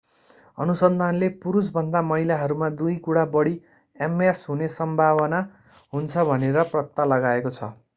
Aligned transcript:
अनुसन्धानले 0.57 1.27
पुरुषभन्दा 1.43 2.01
महिलाहरूमा 2.07 2.71
दुई 2.79 2.95
गुणा 3.09 3.27
बढी 3.37 3.55
ms 4.15 4.43
हुने 4.49 4.73
सम्भावना 4.79 5.47
हुन्छ 5.93 6.31
भनेर 6.33 6.63
पत्ता 6.75 7.11
लगाएको 7.15 7.59
छ 7.59 7.75